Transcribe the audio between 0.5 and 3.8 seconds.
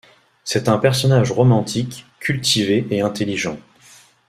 un personnage romantique, cultivé et intelligent.